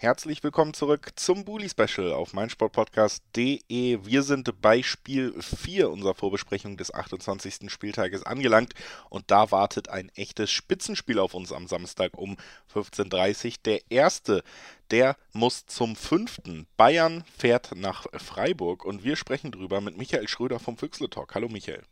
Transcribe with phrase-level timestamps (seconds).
[0.00, 3.98] Herzlich willkommen zurück zum Bully Special auf meinsportpodcast.de.
[4.04, 7.68] Wir sind bei Spiel 4 unserer Vorbesprechung des 28.
[7.68, 8.74] Spieltages angelangt
[9.10, 12.36] und da wartet ein echtes Spitzenspiel auf uns am Samstag um
[12.72, 13.52] 15.30 Uhr.
[13.64, 14.44] Der erste,
[14.92, 16.68] der muss zum fünften.
[16.76, 21.34] Bayern fährt nach Freiburg und wir sprechen drüber mit Michael Schröder vom Füchsle Talk.
[21.34, 21.82] Hallo Michael.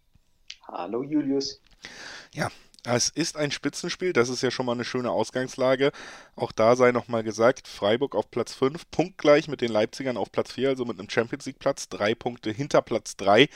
[0.68, 1.60] Hallo Julius.
[2.32, 2.52] Ja,
[2.94, 5.90] es ist ein Spitzenspiel, das ist ja schon mal eine schöne Ausgangslage.
[6.36, 10.52] Auch da sei nochmal gesagt, Freiburg auf Platz 5, punktgleich mit den Leipzigern auf Platz
[10.52, 13.48] 4, also mit einem Champions League Platz, drei Punkte hinter Platz 3.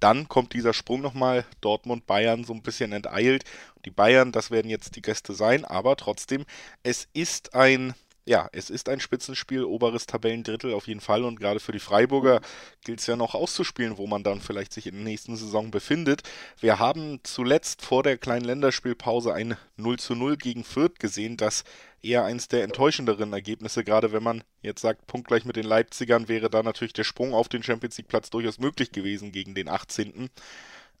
[0.00, 3.44] Dann kommt dieser Sprung nochmal, Dortmund, Bayern so ein bisschen enteilt.
[3.84, 6.46] Die Bayern, das werden jetzt die Gäste sein, aber trotzdem,
[6.82, 7.94] es ist ein
[8.30, 12.40] ja, es ist ein Spitzenspiel, oberes Tabellendrittel auf jeden Fall und gerade für die Freiburger
[12.84, 16.22] gilt es ja noch auszuspielen, wo man dann vielleicht sich in der nächsten Saison befindet.
[16.60, 21.64] Wir haben zuletzt vor der kleinen Länderspielpause ein 0 zu 0 gegen Fürth gesehen, das
[22.02, 26.48] eher eins der enttäuschenderen Ergebnisse, gerade wenn man jetzt sagt, punktgleich mit den Leipzigern wäre
[26.48, 30.30] da natürlich der Sprung auf den Champions League Platz durchaus möglich gewesen gegen den 18.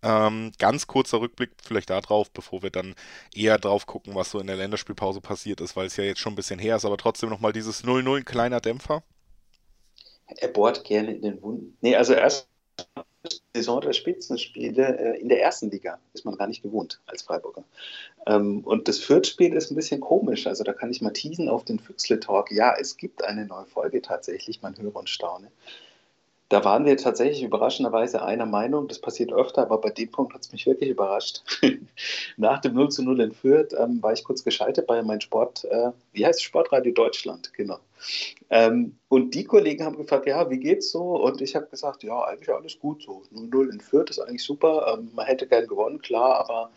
[0.02, 2.94] Ähm, ganz kurzer Rückblick vielleicht darauf, bevor wir dann
[3.34, 6.32] eher drauf gucken, was so in der Länderspielpause passiert ist, weil es ja jetzt schon
[6.32, 9.02] ein bisschen her ist, aber trotzdem nochmal dieses 0-0, ein kleiner Dämpfer.
[10.26, 11.76] Er bohrt gerne in den Wunden.
[11.80, 12.48] Nee, also erst
[13.54, 17.64] Saison der Spitzenspiele äh, in der ersten Liga ist man gar nicht gewohnt als Freiburger.
[18.26, 20.46] Ähm, und das Fürth-Spiel ist ein bisschen komisch.
[20.46, 22.50] Also da kann ich mal teasen auf den Füchsle-Talk.
[22.50, 25.50] Ja, es gibt eine neue Folge tatsächlich, man höre und staune.
[26.50, 28.88] Da waren wir tatsächlich überraschenderweise einer Meinung.
[28.88, 31.42] Das passiert öfter, aber bei dem Punkt hat es mich wirklich überrascht.
[32.36, 35.64] Nach dem 0 zu 0 in Fürth ähm, war ich kurz geschaltet bei meinem Sport,
[35.66, 37.78] äh, wie heißt es, Sportradio Deutschland, genau.
[38.50, 41.22] Ähm, und die Kollegen haben gefragt, ja, wie geht's so?
[41.22, 43.22] Und ich habe gesagt, ja, eigentlich alles gut so.
[43.32, 44.98] 0-0 in Fürth ist eigentlich super.
[44.98, 46.72] Ähm, man hätte gern gewonnen, klar, aber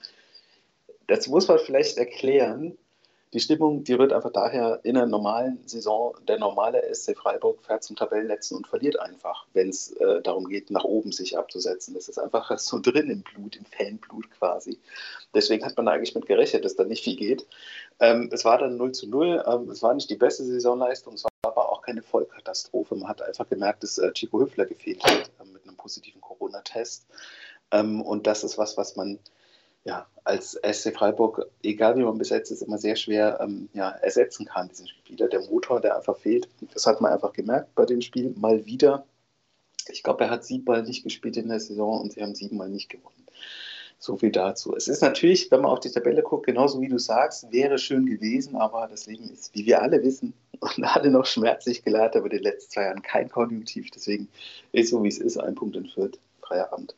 [1.07, 2.77] das muss man vielleicht erklären.
[3.33, 7.83] Die Stimmung, die rührt einfach daher, in einer normalen Saison, der normale SC Freiburg fährt
[7.83, 11.95] zum Tabellenletzten und verliert einfach, wenn es äh, darum geht, nach oben sich abzusetzen.
[11.95, 14.79] Das ist einfach so drin im Blut, im Fanblut quasi.
[15.33, 17.47] Deswegen hat man eigentlich mit gerechnet, dass da nicht viel geht.
[17.99, 19.43] Ähm, es war dann 0 zu 0.
[19.47, 22.95] Ähm, es war nicht die beste Saisonleistung, es war aber auch keine Vollkatastrophe.
[22.95, 27.07] Man hat einfach gemerkt, dass äh, Chico Hüffler gefehlt hat äh, mit einem positiven Corona-Test.
[27.71, 29.17] Ähm, und das ist was, was man
[29.85, 34.45] ja, als SC Freiburg, egal wie man besetzt ist, immer sehr schwer ähm, ja, ersetzen
[34.45, 35.27] kann, diesen Spieler.
[35.27, 39.05] Der Motor, der einfach fehlt, das hat man einfach gemerkt bei dem Spiel mal wieder.
[39.89, 42.89] Ich glaube, er hat siebenmal nicht gespielt in der Saison und sie haben siebenmal nicht
[42.89, 43.25] gewonnen.
[43.99, 44.75] So viel dazu.
[44.75, 48.05] Es ist natürlich, wenn man auf die Tabelle guckt, genauso wie du sagst, wäre schön
[48.05, 52.25] gewesen, aber das Leben ist, wie wir alle wissen und alle noch schmerzlich geleitet, aber
[52.25, 53.91] in den letzten zwei Jahren kein Konjunktiv.
[53.91, 54.29] Deswegen
[54.71, 56.95] ist so, wie es ist, ein Punkt in Fürth, freier Abend.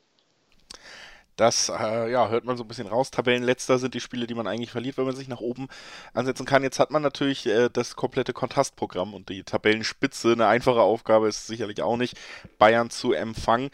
[1.36, 3.12] Das äh, ja, hört man so ein bisschen raus.
[3.12, 5.68] Tabellenletzter sind die Spiele, die man eigentlich verliert, wenn man sich nach oben
[6.14, 6.64] ansetzen kann.
[6.64, 10.32] Jetzt hat man natürlich äh, das komplette Kontrastprogramm und die Tabellenspitze.
[10.32, 12.18] Eine einfache Aufgabe ist sicherlich auch nicht,
[12.58, 13.70] Bayern zu empfangen.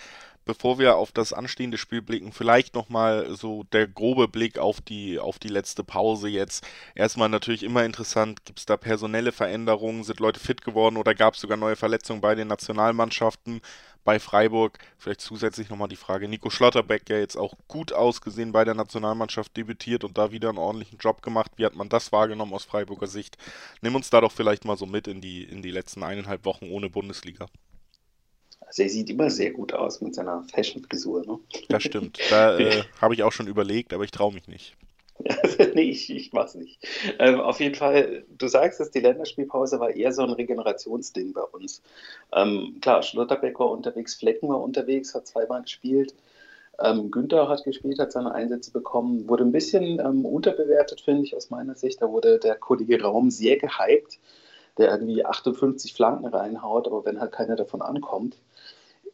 [0.45, 5.19] Bevor wir auf das anstehende Spiel blicken, vielleicht nochmal so der grobe Blick auf die,
[5.19, 6.65] auf die letzte Pause jetzt.
[6.95, 11.35] Erstmal natürlich immer interessant, gibt es da personelle Veränderungen, sind Leute fit geworden oder gab
[11.35, 13.61] es sogar neue Verletzungen bei den Nationalmannschaften?
[14.03, 14.79] bei Freiburg.
[14.97, 19.55] Vielleicht zusätzlich nochmal die Frage, Nico Schlotterbeck, ja jetzt auch gut ausgesehen bei der Nationalmannschaft
[19.55, 21.51] debütiert und da wieder einen ordentlichen Job gemacht.
[21.57, 23.37] Wie hat man das wahrgenommen aus Freiburger Sicht?
[23.81, 26.69] Nimm uns da doch vielleicht mal so mit in die, in die letzten eineinhalb Wochen
[26.69, 27.47] ohne Bundesliga.
[28.71, 31.25] Also er sieht immer sehr gut aus mit seiner Fashion-Frisur.
[31.25, 31.39] Ne?
[31.67, 32.17] Das stimmt.
[32.29, 34.77] Da äh, habe ich auch schon überlegt, aber ich traue mich nicht.
[35.75, 36.79] nee, ich, ich mach's nicht.
[37.19, 41.41] Ähm, auf jeden Fall, du sagst es, die Länderspielpause war eher so ein Regenerationsding bei
[41.41, 41.81] uns.
[42.33, 46.15] Ähm, klar, Schlotterbeck war unterwegs, Flecken war unterwegs, hat zweimal gespielt.
[46.79, 51.35] Ähm, Günther hat gespielt, hat seine Einsätze bekommen, wurde ein bisschen ähm, unterbewertet, finde ich,
[51.35, 52.01] aus meiner Sicht.
[52.01, 54.17] Da wurde der Kollege Raum sehr gehypt,
[54.77, 58.37] der irgendwie 58 Flanken reinhaut, aber wenn halt keiner davon ankommt,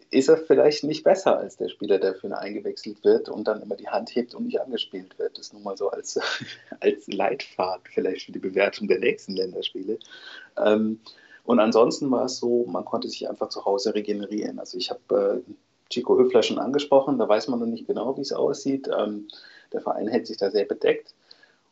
[0.09, 3.61] ist er vielleicht nicht besser als der Spieler, der für ihn eingewechselt wird und dann
[3.61, 5.37] immer die Hand hebt und nicht angespielt wird.
[5.37, 6.19] Das ist nun mal so als,
[6.79, 9.99] als Leitfaden vielleicht für die Bewertung der nächsten Länderspiele.
[10.57, 10.99] Ähm,
[11.43, 14.59] und ansonsten war es so, man konnte sich einfach zu Hause regenerieren.
[14.59, 15.51] Also ich habe äh,
[15.89, 18.89] Chico Höfler schon angesprochen, da weiß man noch nicht genau, wie es aussieht.
[18.97, 19.27] Ähm,
[19.71, 21.13] der Verein hält sich da sehr bedeckt.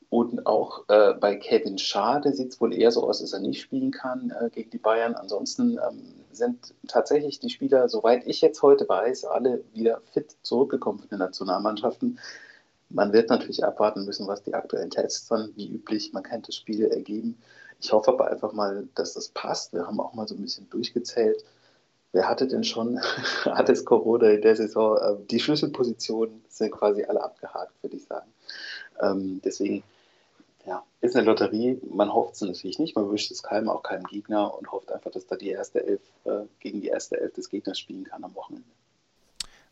[0.09, 3.61] Und auch äh, bei Kevin Schade sieht es wohl eher so aus, dass er nicht
[3.61, 5.15] spielen kann äh, gegen die Bayern.
[5.15, 10.99] Ansonsten ähm, sind tatsächlich die Spieler, soweit ich jetzt heute weiß, alle wieder fit zurückgekommen
[10.99, 12.19] von den Nationalmannschaften.
[12.89, 16.55] Man wird natürlich abwarten müssen, was die aktuellen Tests dann, wie üblich, man kennt das
[16.55, 17.37] Spiel, ergeben.
[17.81, 19.73] Ich hoffe aber einfach mal, dass das passt.
[19.73, 21.43] Wir haben auch mal so ein bisschen durchgezählt.
[22.11, 22.99] wer hatte denn schon
[23.45, 24.97] alles Corona in der Saison?
[25.01, 28.31] Ähm, die Schlüsselpositionen sind quasi alle abgehakt, würde ich sagen.
[29.01, 29.83] Ähm, deswegen,
[30.65, 31.79] ja, ist eine Lotterie.
[31.89, 32.95] Man hofft es natürlich nicht.
[32.95, 36.01] Man wünscht es keinem, auch keinem Gegner und hofft einfach, dass da die erste Elf
[36.25, 38.67] äh, gegen die erste Elf des Gegners spielen kann am Wochenende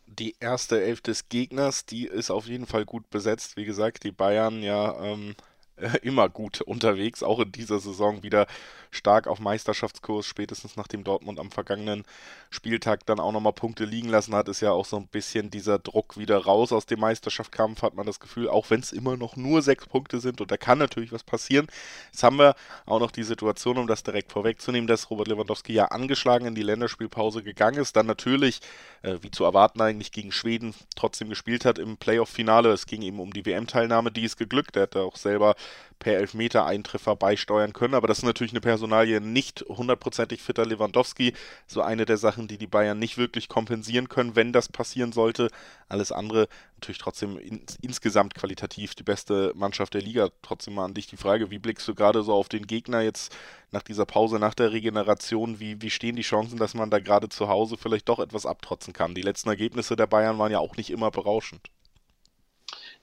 [0.05, 3.57] die erste Elf des Gegners, die ist auf jeden Fall gut besetzt.
[3.57, 5.35] Wie gesagt, die Bayern ja ähm,
[6.01, 8.47] immer gut unterwegs, auch in dieser Saison wieder
[8.91, 12.03] stark auf Meisterschaftskurs, spätestens nachdem Dortmund am vergangenen
[12.49, 15.79] Spieltag dann auch nochmal Punkte liegen lassen hat, ist ja auch so ein bisschen dieser
[15.79, 19.35] Druck wieder raus aus dem Meisterschaftskampf, hat man das Gefühl, auch wenn es immer noch
[19.35, 21.67] nur sechs Punkte sind und da kann natürlich was passieren.
[22.11, 22.55] Jetzt haben wir
[22.85, 26.63] auch noch die Situation, um das direkt vorwegzunehmen, dass Robert Lewandowski ja angeschlagen in die
[26.63, 28.59] Länderspielpause gegangen ist, dann natürlich,
[29.01, 32.71] äh, wie zu erwarten eigentlich, gegen Schweden trotzdem gespielt hat im Playoff-Finale.
[32.71, 34.75] Es ging ihm um die WM-Teilnahme, die ist geglückt.
[34.75, 35.55] Er hatte auch selber
[35.99, 37.93] per Elfmeter einen Treffer beisteuern können.
[37.93, 41.33] Aber das ist natürlich eine Personalie nicht hundertprozentig fitter Lewandowski.
[41.65, 45.49] So eine der Sachen, die die Bayern nicht wirklich kompensieren können, wenn das passieren sollte.
[45.87, 50.29] Alles andere natürlich trotzdem in, insgesamt qualitativ die beste Mannschaft der Liga.
[50.41, 53.35] Trotzdem mal an dich die Frage, wie blickst du gerade so auf den Gegner jetzt
[53.71, 55.59] nach dieser Pause, nach der Regeneration?
[55.59, 58.93] Wie, wie stehen die Chancen, dass man da gerade zu Hause vielleicht doch etwas abtrotzen
[58.93, 59.15] kann?
[59.15, 61.69] Die letzten Ergebnisse der Bayern waren ja auch nicht immer berauschend.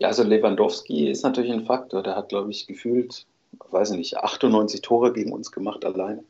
[0.01, 2.03] Ja, also Lewandowski ist natürlich ein Faktor.
[2.03, 3.27] Der hat, glaube ich, gefühlt,
[3.71, 6.25] weiß ich nicht, 98 Tore gegen uns gemacht alleine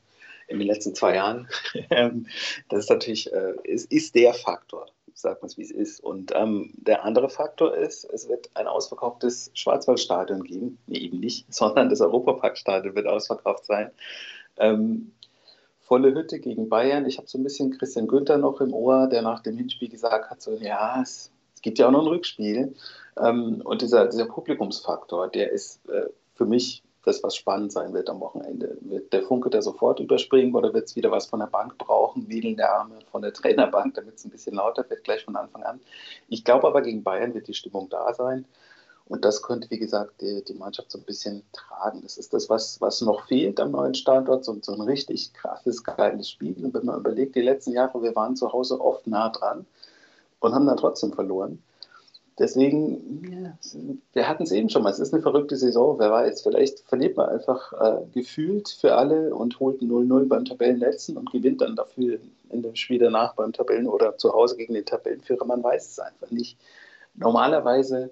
[0.48, 1.48] in den letzten zwei Jahren.
[1.90, 2.26] Ähm,
[2.68, 6.00] das ist natürlich, äh, ist, ist der Faktor, sagt man es wie es ist.
[6.00, 10.78] Und ähm, der andere Faktor ist, es wird ein ausverkauftes Schwarzwaldstadion geben.
[10.88, 13.92] Nee, eben nicht, sondern das Europaparkstadion wird ausverkauft sein.
[14.56, 15.12] Ähm,
[15.78, 17.06] volle Hütte gegen Bayern.
[17.06, 20.28] Ich habe so ein bisschen Christian Günther noch im Ohr, der nach dem Hinspiel gesagt
[20.28, 21.30] hat, so, ja, es,
[21.60, 22.74] es gibt ja auch noch ein Rückspiel.
[23.18, 28.08] Ähm, und dieser, dieser Publikumsfaktor, der ist äh, für mich das, was spannend sein wird
[28.08, 28.78] am Wochenende.
[28.80, 32.30] Wird der Funke da sofort überspringen oder wird es wieder was von der Bank brauchen,
[32.30, 35.80] wedelnde Arme von der Trainerbank, damit es ein bisschen lauter wird, gleich von Anfang an.
[36.28, 38.46] Ich glaube aber, gegen Bayern wird die Stimmung da sein.
[39.04, 42.00] Und das könnte, wie gesagt, die, die Mannschaft so ein bisschen tragen.
[42.00, 45.84] Das ist das, was, was noch fehlt am neuen Standort, so, so ein richtig krasses,
[45.84, 46.64] geiles Spiel.
[46.64, 49.66] Und wenn man überlegt, die letzten Jahre, wir waren zu Hause oft nah dran
[50.40, 51.62] und haben dann trotzdem verloren.
[52.40, 53.54] Deswegen,
[54.14, 57.18] wir hatten es eben schon mal, es ist eine verrückte Saison, wer weiß, vielleicht verliert
[57.18, 62.18] man einfach äh, gefühlt für alle und holt 0-0 beim Tabellenletzten und gewinnt dann dafür
[62.48, 65.98] in dem Spiel danach beim Tabellen oder zu Hause gegen den Tabellenführer, man weiß es
[65.98, 66.56] einfach nicht.
[67.14, 68.10] Normalerweise,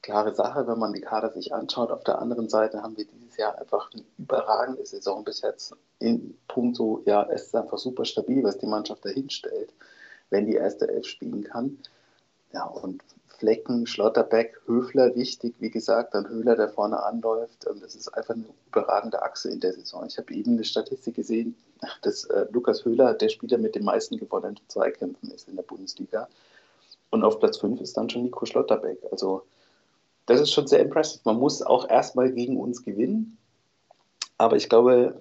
[0.00, 3.36] klare Sache, wenn man die Kader sich anschaut, auf der anderen Seite haben wir dieses
[3.36, 8.42] Jahr einfach eine überragende Saison bis jetzt in puncto, ja, es ist einfach super stabil,
[8.42, 9.74] was die Mannschaft dahin stellt,
[10.30, 11.78] wenn die erste Elf spielen kann.
[12.52, 13.02] Ja, und
[13.38, 17.66] Flecken, Schlotterbeck, Höfler wichtig, wie gesagt, dann Höhler, der vorne anläuft.
[17.80, 20.06] Das ist einfach eine überragende Achse in der Saison.
[20.06, 21.54] Ich habe eben eine Statistik gesehen,
[22.02, 26.28] dass äh, Lukas Höhler der Spieler mit den meisten gewonnenen Zweikämpfen ist in der Bundesliga.
[27.10, 28.98] Und auf Platz 5 ist dann schon Nico Schlotterbeck.
[29.10, 29.44] Also
[30.26, 31.20] das ist schon sehr impressive.
[31.24, 33.38] Man muss auch erstmal gegen uns gewinnen.
[34.36, 35.20] Aber ich glaube,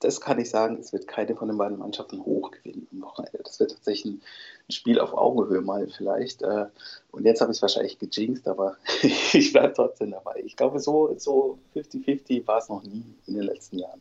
[0.00, 3.40] das kann ich sagen, es wird keine von den beiden Mannschaften hoch gewinnen am Wochenende.
[3.42, 4.22] Das wird tatsächlich ein,
[4.70, 6.40] Spiel auf Augenhöhe mal vielleicht.
[6.40, 6.66] Äh,
[7.10, 10.42] und jetzt habe ich es wahrscheinlich gejinxt, aber ich bleibe trotzdem dabei.
[10.44, 11.14] Ich glaube, so
[11.74, 14.00] 50-50 so war es noch nie in den letzten Jahren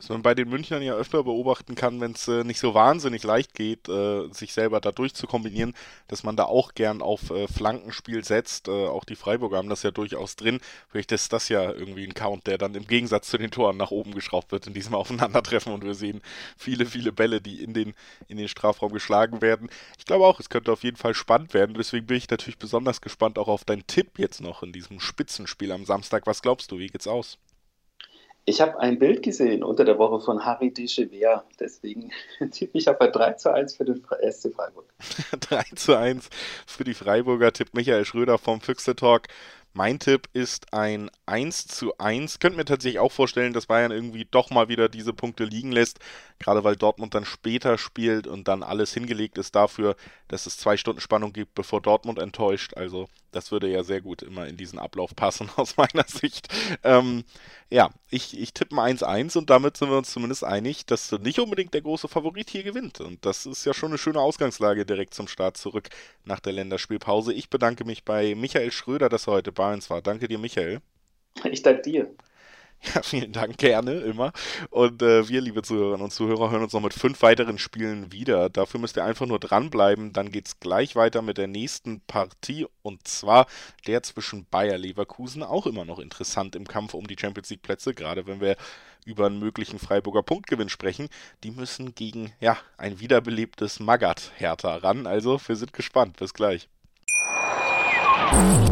[0.00, 3.22] was man bei den Münchnern ja öfter beobachten kann, wenn es äh, nicht so wahnsinnig
[3.22, 5.74] leicht geht, äh, sich selber da durchzukombinieren,
[6.08, 8.68] dass man da auch gern auf äh, Flankenspiel setzt.
[8.68, 10.60] Äh, auch die Freiburger haben das ja durchaus drin.
[10.88, 13.90] Vielleicht ist das ja irgendwie ein Count, der dann im Gegensatz zu den Toren nach
[13.90, 16.22] oben geschraubt wird in diesem Aufeinandertreffen und wir sehen
[16.56, 17.92] viele, viele Bälle, die in den,
[18.26, 19.68] in den Strafraum geschlagen werden.
[19.98, 21.74] Ich glaube auch, es könnte auf jeden Fall spannend werden.
[21.74, 25.72] Deswegen bin ich natürlich besonders gespannt auch auf deinen Tipp jetzt noch in diesem Spitzenspiel
[25.72, 26.26] am Samstag.
[26.26, 27.36] Was glaubst du, wie geht's aus?
[28.44, 31.44] Ich habe ein Bild gesehen unter der Woche von Harry Dechever.
[31.58, 32.10] Deswegen
[32.50, 34.92] tippe ich auf ein 3 zu 1 für den SC Freiburg.
[35.40, 36.28] 3 zu 1
[36.66, 39.28] für die Freiburger, tippt Michael Schröder vom Füchse Talk.
[39.72, 42.40] Mein Tipp ist ein 1 zu 1.
[42.40, 46.00] Könnt mir tatsächlich auch vorstellen, dass Bayern irgendwie doch mal wieder diese Punkte liegen lässt.
[46.38, 49.96] Gerade weil Dortmund dann später spielt und dann alles hingelegt ist dafür,
[50.28, 52.74] dass es zwei Stunden Spannung gibt, bevor Dortmund enttäuscht.
[52.76, 56.48] Also das würde ja sehr gut immer in diesen Ablauf passen aus meiner Sicht.
[56.82, 57.24] Ähm,
[57.70, 61.38] ja, ich, ich tippe ein 1-1 und damit sind wir uns zumindest einig, dass nicht
[61.38, 63.00] unbedingt der große Favorit hier gewinnt.
[63.00, 65.88] Und das ist ja schon eine schöne Ausgangslage direkt zum Start zurück
[66.24, 67.32] nach der Länderspielpause.
[67.32, 70.02] Ich bedanke mich bei Michael Schröder, dass er heute bei uns war.
[70.02, 70.80] Danke dir, Michael.
[71.50, 72.10] Ich danke dir.
[72.82, 74.32] Ja, vielen Dank, gerne, immer.
[74.70, 78.48] Und äh, wir, liebe Zuhörerinnen und Zuhörer, hören uns noch mit fünf weiteren Spielen wieder.
[78.48, 80.14] Dafür müsst ihr einfach nur dranbleiben.
[80.14, 83.46] Dann geht es gleich weiter mit der nächsten Partie und zwar
[83.86, 85.42] der zwischen Bayer Leverkusen.
[85.42, 88.56] Auch immer noch interessant im Kampf um die Champions League Plätze, gerade wenn wir
[89.04, 91.08] über einen möglichen Freiburger Punktgewinn sprechen.
[91.44, 95.06] Die müssen gegen, ja, ein wiederbelebtes Magat Hertha ran.
[95.06, 96.16] Also, wir sind gespannt.
[96.16, 96.68] Bis gleich.